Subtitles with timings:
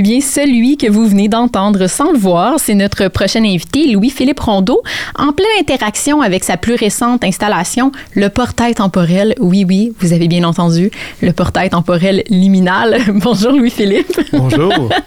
[0.00, 4.38] Eh bien, celui que vous venez d'entendre sans le voir, c'est notre prochain invité, Louis-Philippe
[4.38, 4.80] Rondeau,
[5.16, 9.34] en pleine interaction avec sa plus récente installation, le portail temporel.
[9.40, 13.00] Oui, oui, vous avez bien entendu, le portail temporel liminal.
[13.14, 14.20] Bonjour, Louis-Philippe.
[14.32, 14.72] Bonjour.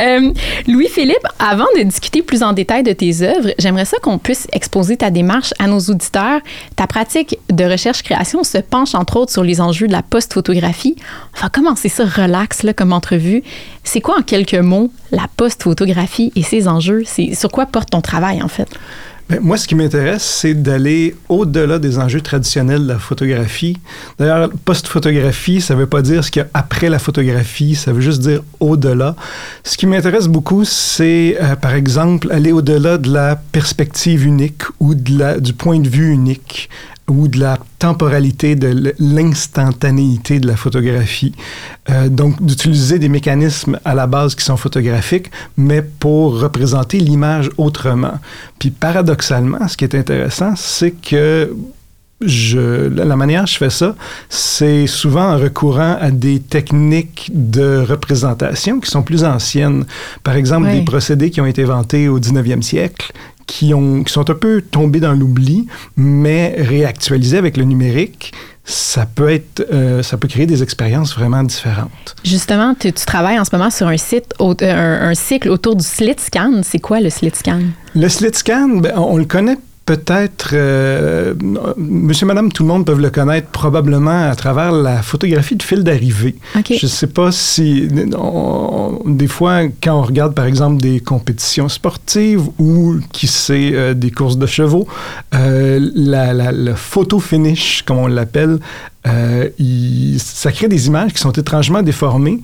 [0.00, 0.32] Euh,
[0.66, 4.96] Louis-Philippe, avant de discuter plus en détail de tes œuvres, j'aimerais ça qu'on puisse exposer
[4.96, 6.40] ta démarche à nos auditeurs.
[6.74, 10.96] Ta pratique de recherche-création se penche entre autres sur les enjeux de la post-photographie.
[11.36, 13.44] On va commencer ça relax là, comme entrevue.
[13.84, 17.04] C'est quoi en quelques mots la post-photographie et ses enjeux?
[17.06, 18.68] C'est sur quoi porte ton travail en fait?
[19.28, 23.78] Ben, moi, ce qui m'intéresse, c'est d'aller au-delà des enjeux traditionnels de la photographie.
[24.18, 27.92] D'ailleurs, post-photographie, ça ne veut pas dire ce qu'il y a après la photographie, ça
[27.92, 29.14] veut juste dire au-delà.
[29.62, 34.96] Ce qui m'intéresse beaucoup, c'est, euh, par exemple, aller au-delà de la perspective unique ou
[34.96, 36.68] de la, du point de vue unique
[37.08, 41.34] ou de la temporalité, de l'instantanéité de la photographie.
[41.90, 47.50] Euh, donc, d'utiliser des mécanismes à la base qui sont photographiques, mais pour représenter l'image
[47.58, 48.18] autrement.
[48.58, 51.54] Puis, paradoxalement, ce qui est intéressant, c'est que
[52.20, 53.94] je, la manière dont je fais ça,
[54.30, 59.84] c'est souvent en recourant à des techniques de représentation qui sont plus anciennes.
[60.22, 60.78] Par exemple, Oui.
[60.78, 63.12] des procédés qui ont été inventés au 19e siècle,
[63.46, 68.32] qui, ont, qui sont un peu tombés dans l'oubli, mais réactualisés avec le numérique,
[68.66, 72.16] ça peut, être, euh, ça peut créer des expériences vraiment différentes.
[72.24, 75.50] Justement, tu, tu travailles en ce moment sur un site, au- euh, un, un cycle
[75.50, 76.60] autour du slit scan.
[76.62, 77.60] C'est quoi le slit scan?
[77.94, 81.34] Le slit scan, ben, on le connaît peut-être, euh,
[81.76, 85.84] monsieur, madame, tout le monde peut le connaître probablement à travers la photographie de fil
[85.84, 86.36] d'arrivée.
[86.56, 86.72] OK.
[86.78, 91.68] Je ne sais pas si, on- des fois, quand on regarde par exemple des compétitions
[91.68, 94.86] sportives ou qui sait euh, des courses de chevaux,
[95.34, 98.58] euh, la, la- le photo finish, comme on l'appelle,
[99.06, 102.40] euh, il- ça crée des images qui sont étrangement déformées.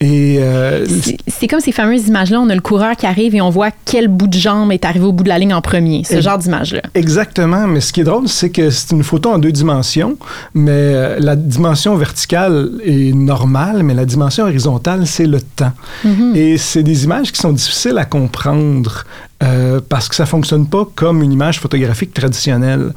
[0.00, 0.86] Et euh,
[1.28, 4.06] C'est- comme ces fameuses images-là, on a le coureur qui arrive et on voit quel
[4.06, 6.04] bout de jambe est arrivé au bout de la ligne en premier.
[6.04, 6.82] Ce genre d'image-là.
[6.94, 10.16] Exactement, mais ce qui est drôle, c'est que c'est une photo en deux dimensions,
[10.54, 15.72] mais euh, la dimension verticale est normale, mais la dimension horizontale, c'est le temps.
[16.34, 19.04] Et c'est des images qui sont difficiles à comprendre
[19.42, 22.92] euh, parce que ça fonctionne pas comme une image photographique traditionnelle.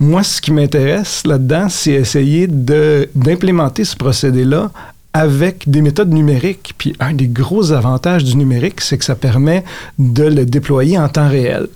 [0.00, 4.70] Moi, ce qui m'intéresse là-dedans, c'est essayer d'implémenter ce procédé-là
[5.12, 6.74] avec des méthodes numériques.
[6.78, 9.64] Puis un des gros avantages du numérique, c'est que ça permet
[9.98, 11.68] de le déployer en temps réel.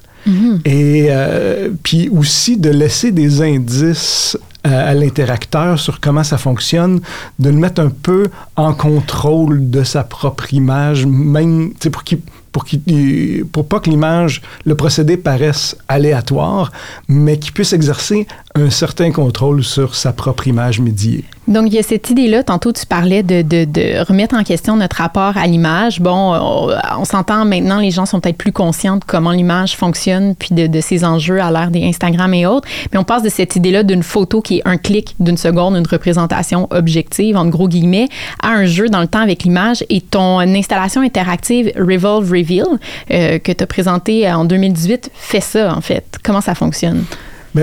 [0.65, 7.00] Et euh, puis aussi de laisser des indices euh, à l'interacteur sur comment ça fonctionne,
[7.41, 12.20] de le mettre un peu en contrôle de sa propre image, même pour qu'il
[12.53, 16.70] pour, qu'il- pour pas que l'image, le procédé paraisse aléatoire,
[17.09, 21.24] mais qu'il puisse exercer un certain contrôle sur sa propre image médiée.
[21.48, 22.44] Donc, il y a cette idée-là.
[22.44, 26.00] Tantôt, tu parlais de, de- remettre en question notre rapport à l'image.
[26.00, 26.34] Bon,
[26.96, 30.66] on, s'entend maintenant, les gens sont peut-être plus conscients de comment l'image fonctionne, puis de,
[30.66, 32.68] de ses enjeux à l'ère des Instagram et autres.
[32.92, 35.86] Mais on passe de cette idée-là d'une photo qui est un clic d'une seconde, une
[35.86, 38.08] représentation objective, en gros guillemets,
[38.42, 39.84] à un jeu dans le temps avec l'image.
[39.88, 42.66] Et ton installation interactive Revolve Reveal,
[43.10, 46.19] euh, que tu as présentée en 2018, fait ça, en fait.
[46.22, 47.04] Comment ça fonctionne?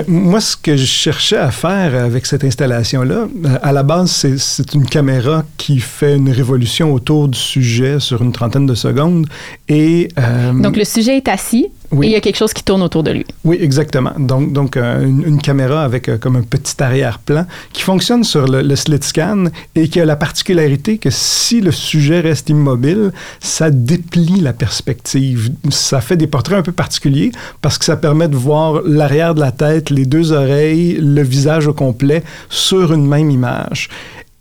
[0.08, 4.38] Moi, ce que je cherchais à faire avec cette installation-là, euh, à la base, c'est-
[4.38, 9.26] c'est une caméra qui fait une révolution autour du sujet sur une trentaine de secondes.
[9.68, 12.08] Et, euh, Donc, le sujet est assis Oui.
[12.08, 13.26] et il y a quelque chose qui tourne autour de lui.
[13.44, 14.12] Oui, exactement.
[14.18, 18.48] Donc, donc euh, une, une caméra avec euh, comme un petit arrière-plan qui fonctionne sur
[18.48, 19.46] le, le slit scan
[19.76, 25.52] et qui a la particularité que si le sujet reste immobile, ça déplie la perspective.
[25.70, 29.40] Ça fait des portraits un peu particuliers parce que ça permet de voir l'arrière de
[29.40, 33.90] la tête, les deux oreilles, le visage au complet sur une même image.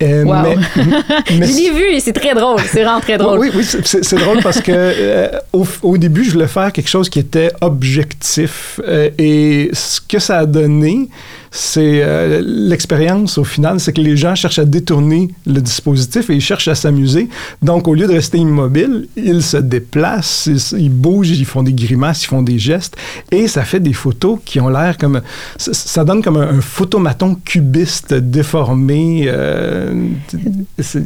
[0.00, 0.34] Euh, Wow.
[0.44, 0.56] mais-
[1.38, 2.60] mais- Je l'ai vu et c'est très drôle.
[2.70, 3.38] C'est vraiment très drôle.
[3.40, 7.08] oui, oui, c'est- drôle parce que euh, au, au début, je voulais faire quelque chose
[7.08, 8.80] qui était objectif.
[8.86, 11.08] euh, et ce que ça a donné,
[11.50, 16.34] C'est euh, l'expérience au final, c'est que les gens cherchent à détourner le dispositif et
[16.34, 17.28] ils cherchent à s'amuser.
[17.62, 22.24] Donc, au lieu de rester immobile, ils se déplacent, ils, bougent, ils font des grimaces,
[22.24, 22.96] ils font des gestes
[23.30, 25.20] et ça fait des photos qui ont l'air comme
[25.56, 29.24] ça, donne comme un, photomaton cubiste déformé.
[29.26, 30.08] Euh,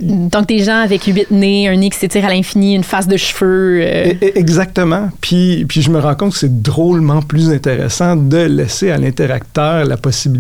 [0.01, 3.17] Donc, des gens avec huit nez, un nez qui s'étire à l'infini, une face de
[3.17, 3.81] cheveux.
[3.83, 4.13] Euh.
[4.35, 5.11] Exactement.
[5.21, 9.85] Puis, puis je me rends compte que c'est drôlement plus intéressant de laisser à l'interacteur
[9.85, 10.32] la possibilité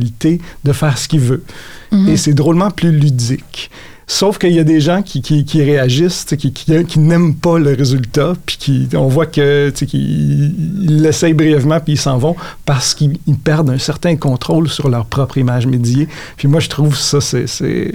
[0.65, 1.44] de faire ce qu'il veut.
[1.93, 2.09] Mm-hmm.
[2.09, 3.71] Et c'est drôlement plus ludique.
[4.06, 8.34] Sauf qu'il y a des gens qui, qui, réagissent, qui, qui, n'aiment pas le résultat,
[8.44, 13.70] puis qui, on voit que qu'ils l'essayent brièvement, puis ils s'en vont parce qu'ils perdent
[13.70, 16.08] un certain contrôle sur leur propre image médiée.
[16.37, 17.93] Puis moi, je trouve ça, c'est,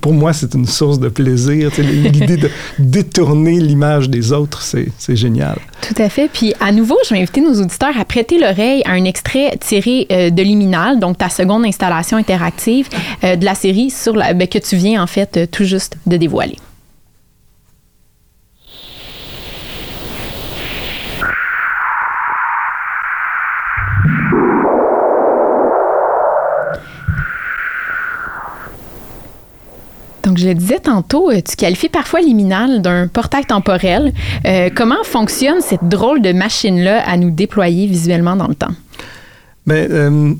[0.00, 1.70] pour moi, c'est une source de plaisir.
[1.78, 5.58] L'idée de détourner l'image des autres, c'est, génial.
[5.80, 6.28] Tout à fait.
[6.30, 10.06] Puis à nouveau, je vais inviter nos auditeurs à prêter l'oreille à un extrait tiré
[10.12, 12.88] euh, de Liminal, donc ta seconde installation interactive
[13.24, 16.56] euh, de la série sur ben, que tu viens en fait tout juste de dévoiler.
[30.28, 34.12] Donc, je le disais tantôt, euh, tu qualifies parfois liminal d'un portail temporel.
[34.44, 38.74] Euh, comment fonctionne cette drôle de machine-là à nous déployer visuellement dans le temps?
[39.66, 40.34] Bien, euh,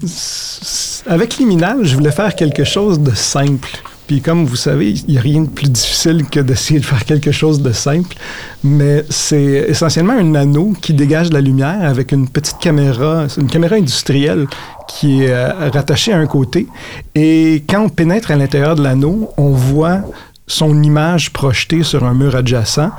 [1.07, 3.81] avec liminal, je voulais faire quelque chose de simple.
[4.09, 7.05] Puis comme vous savez, il n'y a rien de plus difficile que d'essayer de faire
[7.05, 8.17] quelque chose de simple,
[8.65, 13.49] mais c'est essentiellement un anneau qui dégage de la lumière avec une petite caméra, une
[13.49, 14.47] caméra industrielle
[14.89, 16.67] qui est euh, rattachée à un côté.
[17.15, 20.01] Et quand on pénètre à l'intérieur de l'anneau, on voit
[20.47, 22.91] son image projetée sur un mur adjacent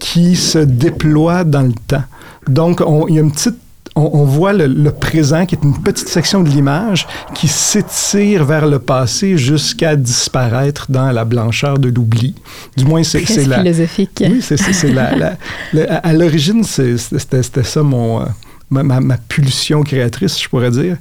[0.00, 2.02] qui se déploie dans le temps.
[2.48, 3.60] Donc, il y a une petite
[3.96, 8.78] on, voit le, présent, qui est une petite section de l'image, qui s'étire vers le
[8.78, 12.34] passé jusqu'à disparaître dans la blancheur de l'oubli.
[12.76, 13.58] Du moins, c'est la...
[13.60, 14.22] philosophique.
[14.28, 15.36] Oui, c'est la,
[16.02, 18.20] À l'origine, c'était ça mon...
[18.20, 18.24] Euh,
[18.70, 20.96] ma, pulsion créatrice, je pourrais dire.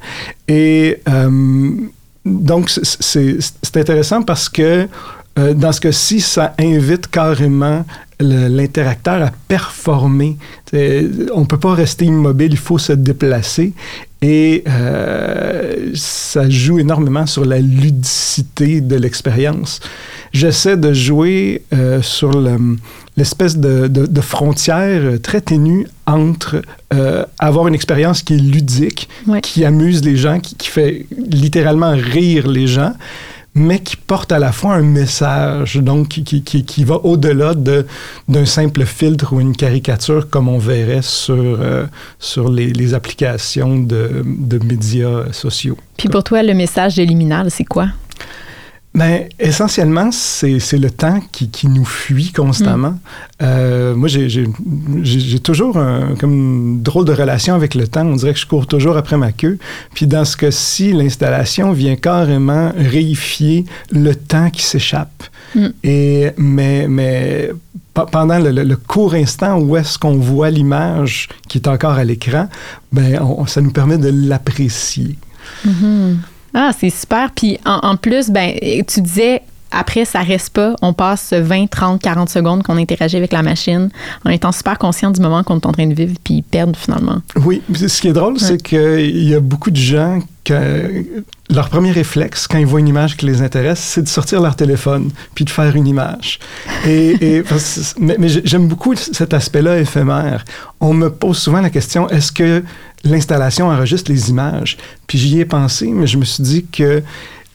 [0.48, 1.72] Et euh,
[2.24, 3.38] donc, c'est
[3.76, 4.88] intéressant parce que
[5.38, 7.84] euh, dans ce cas-ci, ça invite carrément
[8.20, 10.38] l'interacteur à performer.
[10.74, 13.74] on ne peut pas rester immobile, il faut se déplacer.
[14.22, 19.82] Et euh, ça joue énormément sur la ludicité de l'expérience.
[20.34, 22.32] J'essaie de jouer euh, sur
[23.18, 26.62] l'espèce de, de, frontière très ténue entre
[26.94, 29.10] euh, avoir une expérience qui est ludique,
[29.44, 32.94] qui amuse les gens, qui, qui, fait littéralement rire les gens,
[33.56, 37.86] mais qui porte à la fois un message, donc qui, qui, qui, va au-delà de,
[38.28, 41.86] d'un simple filtre ou une caricature comme on verrait sur, euh,
[42.20, 45.78] sur les, les, applications de, de médias sociaux.
[45.98, 47.06] Puis pour toi, le message de
[47.50, 47.88] c'est quoi?
[48.96, 52.92] Bien, essentiellement, c'est, le temps qui, qui, nous fuit constamment.
[52.92, 53.00] Mm.
[53.42, 58.06] Euh, moi, j'ai, toujours un, comme une drôle de relation avec le temps.
[58.06, 59.58] On dirait que je cours toujours après ma queue.
[59.94, 65.26] Puis dans ce cas-ci, l'installation vient carrément réifier le temps qui s'échappe.
[65.56, 65.68] Mm.
[65.84, 67.52] Et, mais, mais
[67.94, 72.48] pendant le, court instant où est-ce qu'on voit l'image qui est encore à l'écran,
[72.94, 75.18] ben, ça nous permet de l'apprécier.
[75.68, 76.16] Mm-hmm.
[76.56, 77.32] Ah, c'est super.
[77.32, 78.54] Puis en, plus, ben,
[78.88, 79.42] tu disais
[79.72, 80.76] après, ça reste pas.
[80.82, 83.90] On passe 20, 30, 40 secondes qu'on interagit avec la machine
[84.24, 87.22] en étant super conscient du moment qu'on est en train de vivre puis perdre finalement.
[87.44, 91.04] Oui, ce qui est drôle, c'est qu'il y a beaucoup de gens que
[91.50, 94.56] leur premier réflexe quand ils voient une image qui les intéresse, c'est de sortir leur
[94.56, 96.40] téléphone puis de faire une image.
[96.86, 97.44] Et,
[98.00, 100.44] mais, mais j'aime beaucoup cet aspect-là éphémère.
[100.80, 102.64] On me pose souvent la question est-ce que
[103.04, 104.78] l'installation enregistre les images?
[105.08, 107.04] Puis j'y ai pensé, mais je me suis dit que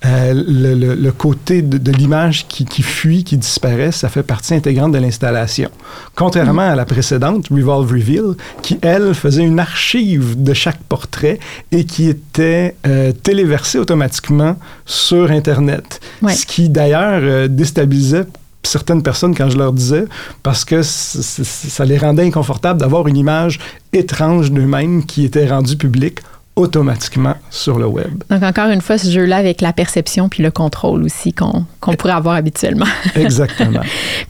[0.07, 5.71] euh, le, côté de, l'image qui, fuit, qui disparaît, ça fait partie intégrante de l'installation.
[6.15, 11.39] Contrairement à la précédente, Revolve Reveal, qui, elle, faisait une archive de chaque portrait
[11.71, 16.01] et qui était euh, téléversée automatiquement sur Internet.
[16.27, 18.25] Ce qui, d'ailleurs, euh, déstabilisait
[18.63, 20.05] certaines personnes quand je leur disais,
[20.43, 23.59] parce que ça les rendait inconfortables d'avoir une image
[23.93, 26.21] étrange d'eux-mêmes qui était rendue publique
[26.61, 28.23] automatiquement sur le web.
[28.29, 32.13] Donc, encore une fois, ce jeu-là avec la perception puis le contrôle aussi qu'on pourrait
[32.13, 32.87] avoir habituellement.
[33.15, 33.81] Exactement.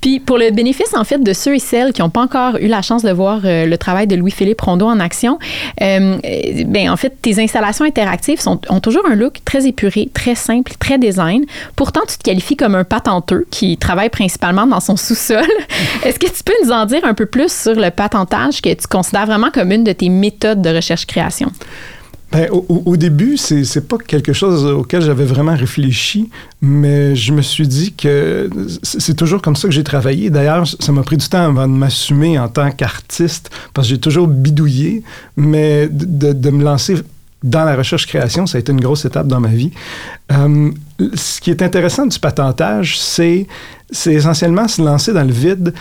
[0.00, 2.68] puis, pour le bénéfice, en fait, de ceux et celles qui n'ont pas encore eu
[2.68, 5.38] la chance de voir euh, le travail de Louis-Philippe Rondeau en action,
[5.82, 6.18] euh,
[6.66, 10.72] ben, en fait, tes installations interactives sont, ont toujours un look très épuré, très simple,
[10.78, 11.44] très design.
[11.76, 15.44] Pourtant, tu te qualifies comme un patenteux qui travaille principalement dans son sous-sol.
[16.04, 18.86] Est-ce que tu peux nous en dire un peu plus sur le patentage que tu
[18.86, 21.50] considères vraiment comme une de tes méthodes de recherche-création?
[22.32, 26.30] Ben, au, au, début, c'est, c'est pas quelque chose auquel j'avais vraiment réfléchi,
[26.62, 28.48] mais je me suis dit que
[28.82, 30.30] c'est toujours comme ça que j'ai travaillé.
[30.30, 34.00] D'ailleurs, ça m'a pris du temps avant de m'assumer en tant qu'artiste, parce que j'ai
[34.00, 35.02] toujours bidouillé,
[35.36, 36.96] mais de, de me lancer
[37.42, 39.72] dans la recherche-création, ça a été une grosse étape dans ma vie.
[40.30, 40.70] Euh,
[41.14, 43.46] ce qui est intéressant du patentage, c'est
[43.92, 45.74] c'est essentiellement se lancer dans le vide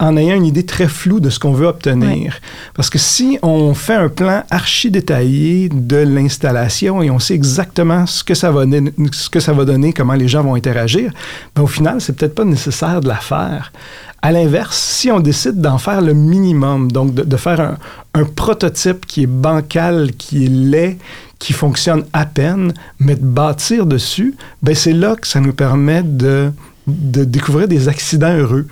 [0.00, 2.40] en ayant une idée très floue de ce qu'on veut obtenir.
[2.74, 8.06] Parce que si on fait un plan archi détaillé de l'installation et on sait exactement
[8.06, 8.64] ce que ça va,
[9.12, 11.12] ce que ça va donner, comment les gens vont interagir,
[11.54, 13.72] ben au final, c'est peut-être pas nécessaire de la faire.
[14.20, 17.76] À l'inverse, si on décide d'en faire le minimum, donc de, de faire un,
[18.14, 20.98] un, prototype qui est bancal, qui est laid,
[21.38, 26.02] qui fonctionne à peine, mais de bâtir dessus, ben c'est là que ça nous permet
[26.02, 26.52] de
[26.86, 28.66] de découvrir des accidents heureux.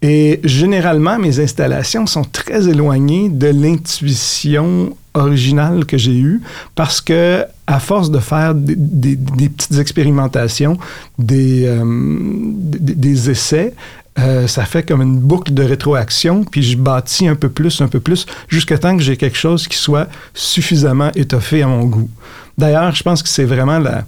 [0.00, 6.40] Et généralement, mes installations sont très éloignées de l'intuition originale que j'ai eue
[6.76, 10.78] parce que, à force de faire des, petites expérimentations,
[11.18, 13.74] des, euh, des, essais,
[14.18, 17.88] euh, ça fait comme une boucle de rétroaction, puis je bâtis un peu plus, un
[17.88, 22.10] peu plus, jusqu'à temps que j'ai quelque chose qui soit suffisamment étoffé à mon goût.
[22.56, 24.04] D'ailleurs, je pense que c'est vraiment la,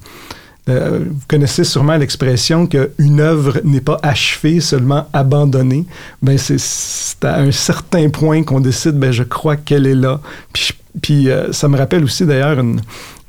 [0.70, 5.86] euh, vous connaissez sûrement l'expression qu'une œuvre n'est pas achevée, seulement abandonnée.
[6.22, 10.20] Ben c'est à un certain point qu'on décide, ben je crois qu'elle est là.
[10.52, 12.80] Puis, puis euh, ça me rappelle aussi d'ailleurs une,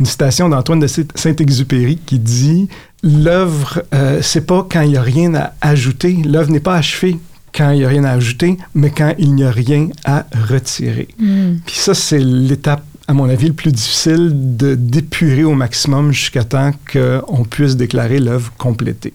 [0.04, 2.68] citation d'Antoine de Saint-Exupéry qui dit
[3.04, 6.18] L'œuvre, euh, c'est pas quand il n'y a rien à ajouter.
[6.26, 7.18] L'œuvre n'est pas achevée
[7.56, 11.08] quand il n'y a rien à ajouter, mais quand il n'y a rien à retirer.
[11.20, 11.56] Mm.
[11.66, 16.46] Puis ça, c'est l'étape à mon avis, le plus difficile de d'épurer au maximum jusqu'à
[16.46, 19.14] temps qu'on puisse déclarer l'œuvre complétée.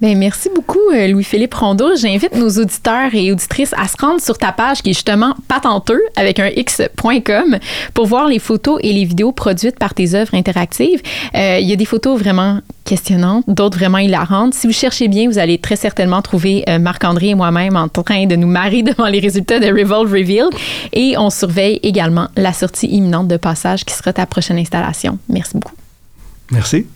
[0.00, 1.94] Bien, merci beaucoup, euh, Louis-Philippe Rondeau.
[1.94, 6.00] J'invite nos auditeurs et auditrices à se rendre sur ta page qui est justement patenteux
[6.16, 7.58] avec un x.com
[7.92, 11.02] pour voir les photos et les vidéos produites par tes œuvres interactives.
[11.34, 14.54] Euh, il y a des photos vraiment questionnantes, d'autres vraiment hilarantes.
[14.54, 18.24] Si vous cherchez bien, vous allez très certainement trouver euh, Marc-André et moi-même en train
[18.24, 20.48] de nous marier devant les résultats de Revolve Reveal.
[20.94, 25.18] Et on surveille également la sortie imminente de Passage qui sera ta prochaine installation.
[25.28, 25.74] Merci beaucoup.
[26.50, 26.86] Merci.